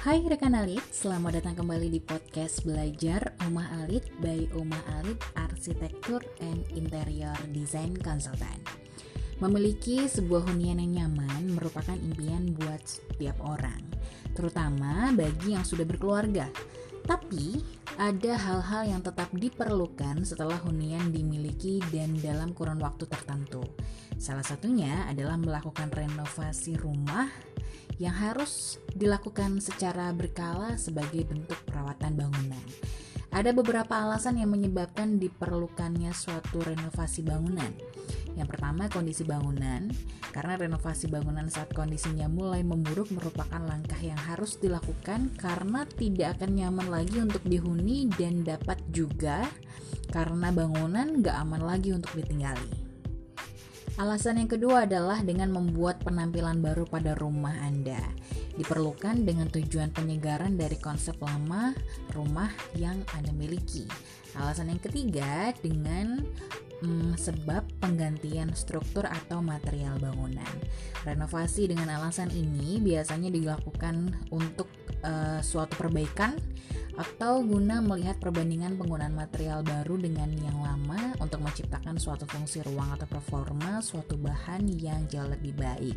Hai 0.00 0.24
rekan 0.24 0.56
Alit, 0.56 0.80
selamat 0.96 1.44
datang 1.44 1.60
kembali 1.60 1.92
di 1.92 2.00
podcast 2.00 2.64
Belajar 2.64 3.36
Omah 3.44 3.84
Alit 3.84 4.08
by 4.24 4.48
Omah 4.56 4.80
Alit 4.96 5.20
Arsitektur 5.36 6.24
and 6.40 6.64
Interior 6.72 7.36
Design 7.52 7.92
Consultant. 8.00 8.64
Memiliki 9.44 10.08
sebuah 10.08 10.48
hunian 10.48 10.80
yang 10.80 11.04
nyaman 11.04 11.52
merupakan 11.52 11.92
impian 11.92 12.48
buat 12.56 12.80
setiap 12.80 13.44
orang, 13.44 13.84
terutama 14.32 15.12
bagi 15.12 15.52
yang 15.52 15.68
sudah 15.68 15.84
berkeluarga. 15.84 16.48
Tapi, 17.04 17.60
ada 18.00 18.40
hal-hal 18.40 18.96
yang 18.96 19.04
tetap 19.04 19.28
diperlukan 19.36 20.24
setelah 20.24 20.56
hunian 20.64 21.12
dimiliki 21.12 21.76
dan 21.92 22.16
dalam 22.16 22.56
kurun 22.56 22.80
waktu 22.80 23.04
tertentu. 23.04 23.60
Salah 24.16 24.48
satunya 24.48 25.04
adalah 25.12 25.36
melakukan 25.36 25.92
renovasi 25.92 26.80
rumah 26.80 27.49
yang 28.00 28.16
harus 28.16 28.80
dilakukan 28.96 29.60
secara 29.60 30.08
berkala 30.16 30.80
sebagai 30.80 31.28
bentuk 31.28 31.60
perawatan 31.68 32.16
bangunan. 32.16 32.64
Ada 33.30 33.54
beberapa 33.54 33.94
alasan 33.94 34.42
yang 34.42 34.50
menyebabkan 34.50 35.22
diperlukannya 35.22 36.10
suatu 36.10 36.64
renovasi 36.66 37.22
bangunan. 37.22 37.70
Yang 38.34 38.56
pertama, 38.56 38.90
kondisi 38.90 39.22
bangunan. 39.22 39.86
Karena 40.34 40.58
renovasi 40.58 41.06
bangunan 41.06 41.46
saat 41.46 41.70
kondisinya 41.70 42.26
mulai 42.26 42.66
memburuk 42.66 43.12
merupakan 43.14 43.62
langkah 43.62 43.98
yang 44.02 44.18
harus 44.18 44.58
dilakukan 44.58 45.30
karena 45.38 45.86
tidak 45.86 46.40
akan 46.40 46.50
nyaman 46.58 46.86
lagi 46.90 47.22
untuk 47.22 47.42
dihuni 47.46 48.10
dan 48.18 48.42
dapat 48.42 48.78
juga 48.90 49.46
karena 50.10 50.50
bangunan 50.50 51.22
gak 51.22 51.36
aman 51.38 51.62
lagi 51.62 51.94
untuk 51.94 52.10
ditinggali. 52.18 52.79
Alasan 54.00 54.40
yang 54.40 54.48
kedua 54.48 54.88
adalah 54.88 55.20
dengan 55.20 55.52
membuat 55.52 56.00
penampilan 56.00 56.64
baru 56.64 56.88
pada 56.88 57.12
rumah 57.20 57.52
Anda. 57.60 58.00
Diperlukan 58.56 59.28
dengan 59.28 59.52
tujuan 59.52 59.92
penyegaran 59.92 60.56
dari 60.56 60.80
konsep 60.80 61.20
lama 61.20 61.76
rumah 62.16 62.48
yang 62.80 63.04
Anda 63.12 63.28
miliki. 63.36 63.84
Alasan 64.40 64.72
yang 64.72 64.80
ketiga 64.80 65.52
dengan 65.60 66.24
hmm, 66.80 67.12
sebab 67.20 67.60
penggantian 67.76 68.56
struktur 68.56 69.04
atau 69.04 69.44
material 69.44 70.00
bangunan. 70.00 70.48
Renovasi 71.04 71.68
dengan 71.68 71.92
alasan 71.92 72.32
ini 72.32 72.80
biasanya 72.80 73.28
dilakukan 73.28 74.16
untuk 74.32 74.72
uh, 75.04 75.40
suatu 75.44 75.76
perbaikan 75.76 76.36
atau 77.00 77.40
guna 77.40 77.80
melihat 77.80 78.20
perbandingan 78.20 78.76
penggunaan 78.76 79.16
material 79.16 79.64
baru 79.64 79.96
dengan 79.96 80.28
yang 80.36 80.58
lama 80.60 81.16
untuk 81.22 81.40
menciptakan 81.40 81.96
suatu 81.96 82.28
fungsi 82.28 82.60
ruang 82.60 82.92
atau 82.92 83.08
performa 83.08 83.80
suatu 83.80 84.20
bahan 84.20 84.68
yang 84.68 85.08
jauh 85.08 85.30
lebih 85.30 85.56
baik. 85.56 85.96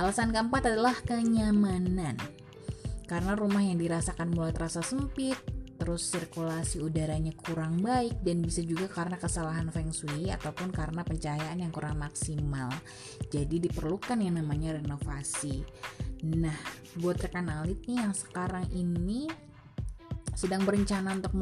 Alasan 0.00 0.32
keempat 0.32 0.72
adalah 0.72 0.96
kenyamanan. 1.04 2.16
Karena 3.04 3.36
rumah 3.36 3.60
yang 3.60 3.76
dirasakan 3.76 4.32
mulai 4.32 4.56
terasa 4.56 4.80
sempit, 4.80 5.36
terus 5.76 6.08
sirkulasi 6.08 6.80
udaranya 6.80 7.34
kurang 7.36 7.82
baik 7.82 8.22
dan 8.24 8.40
bisa 8.40 8.62
juga 8.64 8.86
karena 8.88 9.18
kesalahan 9.18 9.68
feng 9.68 9.90
shui 9.90 10.30
ataupun 10.30 10.72
karena 10.72 11.04
pencahayaan 11.04 11.60
yang 11.60 11.74
kurang 11.74 12.00
maksimal. 12.00 12.72
Jadi 13.28 13.68
diperlukan 13.68 14.16
yang 14.16 14.40
namanya 14.40 14.80
renovasi. 14.80 15.60
Nah, 16.22 16.54
buat 17.02 17.18
rekan 17.18 17.50
alit 17.50 17.82
nih 17.90 17.98
yang 17.98 18.14
sekarang 18.14 18.70
ini 18.70 19.26
sedang 20.32 20.64
berencana 20.64 21.12
untuk 21.12 21.36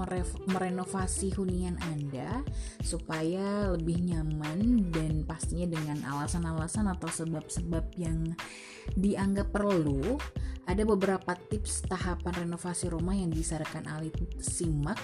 merenovasi 0.51 1.31
hunian 1.39 1.79
Anda 1.79 2.43
supaya 2.83 3.71
lebih 3.71 4.03
nyaman 4.03 4.91
dan 4.91 5.23
pastinya 5.23 5.71
dengan 5.71 6.03
alasan-alasan 6.03 6.91
atau 6.91 7.07
sebab-sebab 7.07 7.87
yang 7.95 8.35
dianggap 8.99 9.55
perlu, 9.55 10.19
ada 10.67 10.83
beberapa 10.83 11.39
tips 11.39 11.87
tahapan 11.87 12.47
renovasi 12.47 12.91
rumah 12.91 13.15
yang 13.15 13.31
disarankan 13.31 13.87
Alit 13.87 14.17
simak 14.43 14.99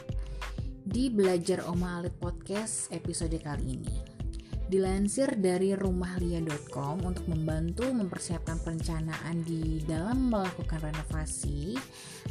di 0.82 1.06
Belajar 1.10 1.62
Oma 1.70 2.02
Alit 2.02 2.14
Podcast 2.18 2.90
episode 2.90 3.38
kali 3.38 3.78
ini. 3.78 4.15
Dilansir 4.66 5.38
dari 5.38 5.78
rumahlia.com 5.78 7.06
untuk 7.06 7.30
membantu 7.30 7.86
mempersiapkan 7.86 8.58
perencanaan 8.58 9.46
di 9.46 9.78
dalam 9.86 10.26
melakukan 10.26 10.90
renovasi, 10.90 11.78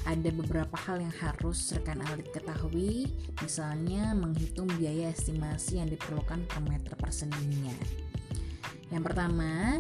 ada 0.03 0.29
beberapa 0.35 0.75
hal 0.75 1.00
yang 1.00 1.16
harus 1.23 1.72
rekan 1.72 2.03
alit 2.12 2.28
ketahui, 2.35 3.07
misalnya 3.40 4.12
menghitung 4.12 4.68
biaya 4.75 5.16
estimasi 5.16 5.79
yang 5.79 5.88
diperlukan 5.88 6.44
per 6.44 6.59
meter 6.59 6.91
persendinya. 7.00 7.72
Yang 8.91 9.03
pertama, 9.07 9.79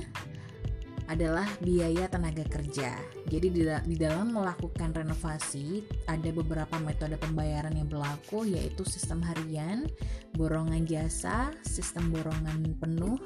adalah 1.05 1.45
biaya 1.61 2.09
tenaga 2.09 2.45
kerja. 2.49 2.97
Jadi 3.29 3.47
di, 3.53 3.95
dalam 3.97 4.33
melakukan 4.33 4.93
renovasi 4.93 5.85
ada 6.09 6.29
beberapa 6.33 6.77
metode 6.81 7.17
pembayaran 7.21 7.73
yang 7.77 7.89
berlaku 7.89 8.45
yaitu 8.45 8.81
sistem 8.85 9.21
harian, 9.21 9.85
borongan 10.33 10.85
jasa, 10.85 11.53
sistem 11.65 12.09
borongan 12.09 12.75
penuh 12.81 13.17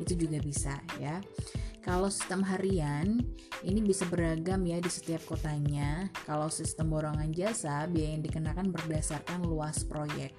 itu 0.00 0.26
juga 0.26 0.38
bisa 0.42 0.74
ya. 1.00 1.22
Kalau 1.82 2.06
sistem 2.06 2.46
harian 2.46 3.18
ini 3.66 3.82
bisa 3.82 4.06
beragam 4.06 4.62
ya 4.62 4.78
di 4.78 4.86
setiap 4.86 5.26
kotanya. 5.26 6.06
Kalau 6.22 6.46
sistem 6.46 6.94
borongan 6.94 7.34
jasa 7.34 7.90
biaya 7.90 8.14
yang 8.14 8.22
dikenakan 8.22 8.70
berdasarkan 8.70 9.42
luas 9.42 9.82
proyek. 9.82 10.30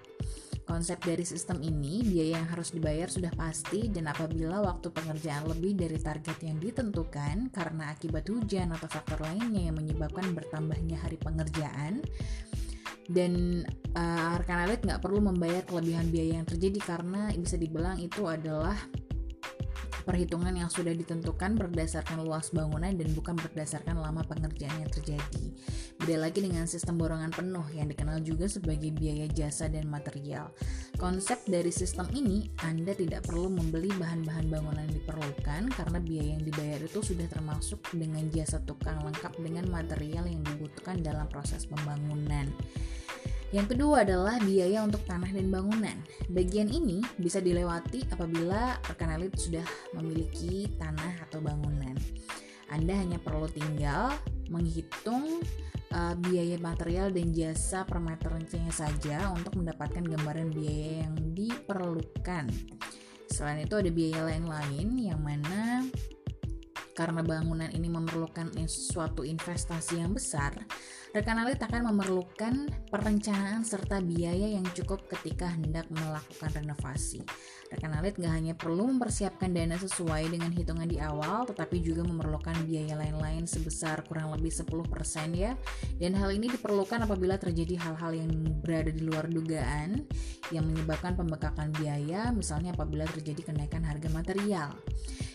Konsep 0.63 1.03
dari 1.03 1.27
sistem 1.27 1.59
ini, 1.59 2.07
biaya 2.07 2.39
yang 2.39 2.47
harus 2.47 2.71
dibayar 2.71 3.11
sudah 3.11 3.35
pasti 3.35 3.91
dan 3.91 4.07
apabila 4.07 4.63
waktu 4.63 4.95
pengerjaan 4.95 5.51
lebih 5.51 5.75
dari 5.75 5.99
target 5.99 6.39
yang 6.39 6.55
ditentukan 6.55 7.51
karena 7.51 7.91
akibat 7.91 8.23
hujan 8.31 8.71
atau 8.71 8.87
faktor 8.87 9.19
lainnya 9.27 9.67
yang 9.67 9.75
menyebabkan 9.75 10.31
bertambahnya 10.31 11.03
hari 11.03 11.19
pengerjaan, 11.19 11.99
dan 13.11 13.63
uh, 13.99 14.39
rekan 14.39 14.63
alit 14.63 14.79
nggak 14.87 15.03
perlu 15.03 15.19
membayar 15.19 15.63
kelebihan 15.67 16.07
biaya 16.07 16.39
yang 16.39 16.47
terjadi 16.47 16.79
karena 16.79 17.35
bisa 17.35 17.59
dibilang 17.59 17.99
itu 17.99 18.23
adalah 18.23 18.79
perhitungan 20.03 20.53
yang 20.53 20.69
sudah 20.69 20.91
ditentukan 20.91 21.55
berdasarkan 21.55 22.21
luas 22.21 22.51
bangunan 22.51 22.91
dan 22.91 23.09
bukan 23.15 23.39
berdasarkan 23.39 23.97
lama 23.97 24.21
pengerjaan 24.27 24.83
yang 24.83 24.91
terjadi. 24.91 25.45
Beda 25.97 26.19
lagi 26.19 26.43
dengan 26.43 26.67
sistem 26.67 26.99
borongan 26.99 27.31
penuh 27.31 27.63
yang 27.71 27.87
dikenal 27.87 28.19
juga 28.21 28.51
sebagai 28.51 28.91
biaya 28.91 29.25
jasa 29.31 29.71
dan 29.71 29.87
material. 29.87 30.51
Konsep 30.99 31.41
dari 31.47 31.71
sistem 31.71 32.05
ini, 32.11 32.51
Anda 32.61 32.91
tidak 32.93 33.25
perlu 33.25 33.47
membeli 33.49 33.89
bahan-bahan 33.95 34.51
bangunan 34.51 34.83
yang 34.83 34.95
diperlukan 34.99 35.61
karena 35.71 35.97
biaya 36.03 36.29
yang 36.37 36.43
dibayar 36.43 36.79
itu 36.83 36.99
sudah 36.99 37.27
termasuk 37.31 37.79
dengan 37.95 38.27
jasa 38.29 38.59
tukang 38.67 38.99
lengkap 39.01 39.33
dengan 39.39 39.65
material 39.71 40.27
yang 40.27 40.43
dibutuhkan 40.43 40.99
dalam 40.99 41.25
proses 41.31 41.63
pembangunan. 41.65 42.51
Yang 43.53 43.77
kedua 43.77 44.01
adalah 44.01 44.41
biaya 44.41 44.81
untuk 44.81 45.05
tanah 45.05 45.29
dan 45.29 45.53
bangunan. 45.53 45.93
Bagian 46.33 46.73
ini 46.73 47.05
bisa 47.21 47.37
dilewati 47.37 48.01
apabila 48.09 48.81
rekan 48.89 49.13
elit 49.13 49.37
sudah 49.37 49.61
memiliki 49.93 50.65
tanah 50.81 51.29
atau 51.29 51.37
bangunan. 51.37 51.93
Anda 52.73 52.97
hanya 52.97 53.21
perlu 53.21 53.45
tinggal 53.45 54.17
menghitung 54.49 55.45
uh, 55.93 56.17
biaya 56.17 56.57
material 56.57 57.13
dan 57.13 57.29
jasa 57.29 57.85
per 57.85 58.01
meternya 58.01 58.73
saja 58.73 59.29
untuk 59.29 59.61
mendapatkan 59.61 60.01
gambaran 60.01 60.49
biaya 60.49 61.05
yang 61.05 61.13
diperlukan. 61.37 62.49
Selain 63.29 63.61
itu 63.61 63.77
ada 63.77 63.89
biaya 63.93 64.33
lain-lain 64.33 64.97
yang 64.97 65.21
mana 65.21 65.85
karena 66.93 67.25
bangunan 67.25 67.69
ini 67.73 67.89
memerlukan 67.89 68.53
suatu 68.69 69.25
investasi 69.25 69.97
yang 69.97 70.13
besar, 70.13 70.53
Rekan 71.13 71.37
alit 71.37 71.61
akan 71.61 71.93
memerlukan 71.93 72.73
perencanaan 72.89 73.61
serta 73.61 74.01
biaya 74.01 74.49
yang 74.49 74.65
cukup 74.73 75.05
ketika 75.05 75.45
hendak 75.45 75.85
melakukan 75.93 76.49
renovasi. 76.57 77.21
Rekan 77.69 77.93
alit 77.93 78.17
gak 78.17 78.33
hanya 78.33 78.57
perlu 78.57 78.89
mempersiapkan 78.89 79.53
dana 79.53 79.77
sesuai 79.77 80.33
dengan 80.33 80.49
hitungan 80.49 80.89
di 80.89 80.97
awal, 80.97 81.45
tetapi 81.45 81.85
juga 81.85 82.01
memerlukan 82.01 82.65
biaya 82.65 82.97
lain-lain 82.97 83.45
sebesar 83.45 84.01
kurang 84.09 84.33
lebih 84.33 84.49
10% 84.49 84.73
ya. 85.37 85.53
Dan 86.01 86.17
hal 86.17 86.33
ini 86.33 86.49
diperlukan 86.49 87.05
apabila 87.05 87.37
terjadi 87.37 87.77
hal-hal 87.77 88.17
yang 88.17 88.33
berada 88.65 88.89
di 88.89 89.05
luar 89.05 89.29
dugaan 89.29 90.09
yang 90.49 90.65
menyebabkan 90.65 91.13
pembekakan 91.13 91.69
biaya, 91.77 92.33
misalnya 92.33 92.73
apabila 92.73 93.05
terjadi 93.05 93.53
kenaikan 93.53 93.85
harga 93.85 94.09
material. 94.09 94.73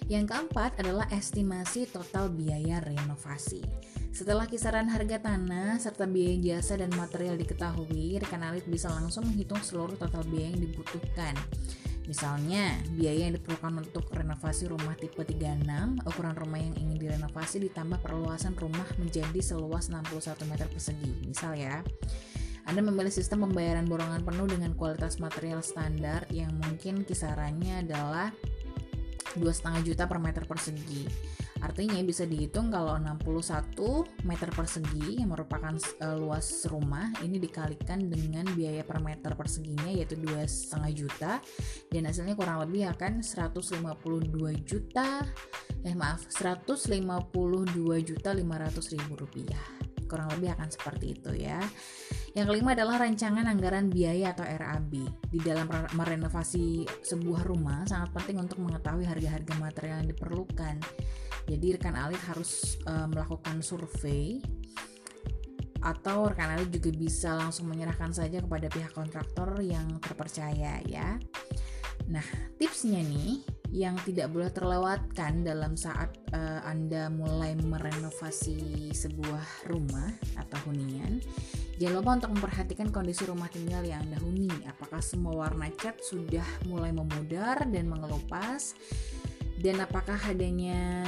Yang 0.08 0.32
keempat 0.32 0.80
adalah 0.80 1.04
estimasi 1.12 1.84
total 1.84 2.32
biaya 2.32 2.80
renovasi. 2.80 3.60
Setelah 4.08 4.48
kisaran 4.48 4.88
harga 4.88 5.20
tanah 5.20 5.76
serta 5.76 6.08
biaya 6.08 6.40
jasa 6.40 6.80
dan 6.80 6.88
material 6.96 7.36
diketahui, 7.36 8.16
rekan 8.16 8.40
alit 8.40 8.64
bisa 8.64 8.88
langsung 8.88 9.28
menghitung 9.28 9.60
seluruh 9.60 10.00
total 10.00 10.24
biaya 10.24 10.48
yang 10.48 10.64
dibutuhkan. 10.64 11.36
Misalnya, 12.08 12.72
biaya 12.96 13.28
yang 13.28 13.36
diperlukan 13.36 13.84
untuk 13.84 14.08
renovasi 14.08 14.64
rumah 14.72 14.96
tipe 14.96 15.20
36, 15.20 16.00
ukuran 16.08 16.34
rumah 16.40 16.56
yang 16.56 16.72
ingin 16.80 16.96
direnovasi 16.96 17.68
ditambah 17.68 18.00
perluasan 18.00 18.56
rumah 18.56 18.88
menjadi 18.96 19.44
seluas 19.44 19.92
61 19.92 20.48
meter 20.48 20.72
persegi. 20.72 21.12
Misal 21.28 21.52
ya, 21.60 21.84
anda 22.64 22.80
memilih 22.80 23.08
sistem 23.08 23.44
pembayaran 23.44 23.84
borongan 23.84 24.24
penuh 24.24 24.44
dengan 24.44 24.72
kualitas 24.72 25.20
material 25.20 25.60
standar 25.60 26.24
yang 26.32 26.52
mungkin 26.64 27.04
kisarannya 27.04 27.84
adalah 27.84 28.32
2,5 29.36 29.84
juta 29.84 30.08
per 30.08 30.18
meter 30.22 30.48
persegi. 30.48 31.04
Artinya 31.58 31.98
bisa 32.06 32.22
dihitung 32.22 32.70
kalau 32.70 32.94
61 32.94 34.22
meter 34.22 34.48
persegi 34.54 35.18
yang 35.18 35.34
merupakan 35.34 35.74
uh, 35.74 36.14
luas 36.14 36.46
rumah 36.70 37.10
ini 37.26 37.42
dikalikan 37.42 38.06
dengan 38.06 38.46
biaya 38.54 38.86
per 38.86 39.02
meter 39.02 39.34
perseginya 39.34 39.90
yaitu 39.90 40.14
dua 40.14 40.46
setengah 40.46 40.90
juta. 40.94 41.32
Dan 41.90 42.06
hasilnya 42.06 42.38
kurang 42.38 42.62
lebih 42.62 42.86
akan 42.94 43.26
152 43.26 43.82
juta 44.62 45.26
eh 45.82 45.94
maaf 45.98 46.30
152 46.30 46.86
juta 48.06 48.30
500 48.30 48.94
ribu 48.94 49.12
rupiah. 49.18 49.66
Kurang 50.06 50.30
lebih 50.38 50.54
akan 50.54 50.68
seperti 50.70 51.18
itu 51.18 51.30
ya 51.42 51.58
yang 52.36 52.46
kelima 52.48 52.76
adalah 52.76 53.00
rancangan 53.00 53.48
anggaran 53.48 53.88
biaya 53.88 54.36
atau 54.36 54.44
RAB. 54.44 54.92
Di 55.32 55.40
dalam 55.40 55.68
merenovasi 55.96 56.84
sebuah 57.00 57.48
rumah 57.48 57.88
sangat 57.88 58.12
penting 58.12 58.44
untuk 58.44 58.60
mengetahui 58.60 59.08
harga-harga 59.08 59.54
material 59.56 60.04
yang 60.04 60.10
diperlukan. 60.12 60.76
Jadi 61.48 61.66
rekan 61.80 61.96
alit 61.96 62.20
harus 62.28 62.76
uh, 62.84 63.08
melakukan 63.08 63.64
survei 63.64 64.44
atau 65.78 66.26
rekan 66.28 66.58
alit 66.58 66.68
juga 66.74 66.90
bisa 66.92 67.38
langsung 67.38 67.70
menyerahkan 67.70 68.10
saja 68.10 68.42
kepada 68.42 68.66
pihak 68.68 68.92
kontraktor 68.92 69.56
yang 69.64 69.88
terpercaya 70.02 70.82
ya. 70.84 71.16
Nah, 72.08 72.24
tipsnya 72.60 73.00
nih 73.00 73.40
yang 73.72 73.96
tidak 74.04 74.32
boleh 74.32 74.48
terlewatkan 74.48 75.44
dalam 75.44 75.76
saat 75.76 76.12
uh, 76.32 76.64
Anda 76.64 77.12
mulai 77.12 77.52
merenovasi 77.56 78.92
sebuah 78.96 79.68
rumah 79.68 80.08
atau 80.40 80.56
hunian 80.68 81.20
Jangan 81.78 81.94
lupa 82.02 82.10
untuk 82.18 82.30
memperhatikan 82.34 82.90
kondisi 82.90 83.22
rumah 83.22 83.46
tinggal 83.46 83.86
yang 83.86 84.02
Anda 84.02 84.18
huni. 84.18 84.50
Apakah 84.66 84.98
semua 84.98 85.46
warna 85.46 85.70
cat 85.70 86.02
sudah 86.02 86.42
mulai 86.66 86.90
memudar 86.90 87.62
dan 87.70 87.86
mengelupas? 87.86 88.74
Dan 89.54 89.78
apakah 89.78 90.18
adanya 90.26 91.06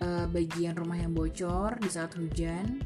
uh, 0.00 0.24
bagian 0.32 0.72
rumah 0.80 0.96
yang 0.96 1.12
bocor 1.12 1.76
di 1.76 1.92
saat 1.92 2.16
hujan? 2.16 2.80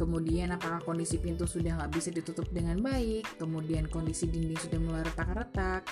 Kemudian 0.00 0.48
apakah 0.56 0.80
kondisi 0.80 1.20
pintu 1.20 1.44
sudah 1.44 1.76
nggak 1.76 1.92
bisa 1.92 2.08
ditutup 2.08 2.48
dengan 2.48 2.80
baik? 2.80 3.28
Kemudian 3.36 3.84
kondisi 3.92 4.32
dinding 4.32 4.56
sudah 4.56 4.80
mulai 4.80 5.04
retak-retak? 5.04 5.84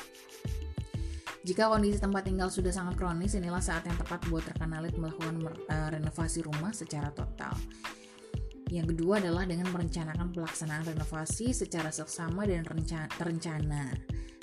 Jika 1.45 1.69
kondisi 1.69 2.01
tempat 2.01 2.25
tinggal 2.25 2.49
sudah 2.49 2.73
sangat 2.73 2.97
kronis, 2.97 3.37
inilah 3.37 3.61
saat 3.61 3.85
yang 3.85 4.01
tepat 4.01 4.25
buat 4.33 4.49
rekan 4.49 4.73
alit 4.81 4.97
melakukan 4.97 5.45
uh, 5.69 5.89
renovasi 5.93 6.41
rumah 6.41 6.73
secara 6.73 7.13
total. 7.13 7.53
Yang 8.67 8.99
kedua 8.99 9.23
adalah 9.23 9.47
dengan 9.47 9.71
merencanakan 9.71 10.35
pelaksanaan 10.35 10.83
renovasi 10.91 11.55
secara 11.55 11.95
seksama 11.95 12.51
dan 12.51 12.67
terencana. 12.67 13.95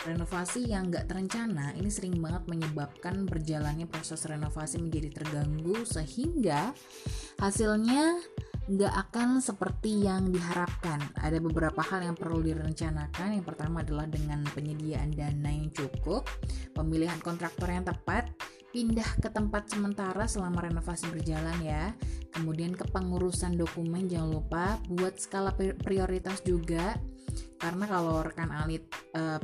Renovasi 0.03 0.67
yang 0.67 0.91
nggak 0.91 1.07
terencana 1.07 1.71
ini 1.79 1.87
sering 1.87 2.19
banget 2.19 2.43
menyebabkan 2.47 3.23
berjalannya 3.23 3.87
proses 3.87 4.27
renovasi 4.27 4.79
menjadi 4.83 5.23
terganggu 5.23 5.87
sehingga 5.87 6.75
hasilnya 7.39 8.19
nggak 8.63 8.93
akan 9.07 9.43
seperti 9.43 10.07
yang 10.07 10.31
diharapkan. 10.31 10.99
Ada 11.19 11.39
beberapa 11.43 11.83
hal 11.83 12.03
yang 12.07 12.15
perlu 12.15 12.39
direncanakan. 12.39 13.39
Yang 13.39 13.45
pertama 13.47 13.83
adalah 13.83 14.07
dengan 14.07 14.43
penyediaan 14.55 15.11
dana 15.11 15.51
yang 15.51 15.67
cukup, 15.75 16.27
pemilihan 16.71 17.19
kontraktor 17.19 17.67
yang 17.67 17.83
tepat, 17.83 18.31
pindah 18.73 19.21
ke 19.21 19.29
tempat 19.29 19.69
sementara 19.69 20.25
selama 20.25 20.65
renovasi 20.65 21.05
berjalan 21.13 21.55
ya. 21.61 21.93
Kemudian 22.33 22.73
kepengurusan 22.73 23.53
dokumen 23.53 24.09
jangan 24.09 24.41
lupa 24.41 24.81
buat 24.89 25.21
skala 25.21 25.53
prioritas 25.85 26.41
juga 26.41 26.97
karena 27.61 27.85
kalau 27.87 28.25
rekan 28.25 28.51
alit 28.51 28.83
uh, 29.15 29.39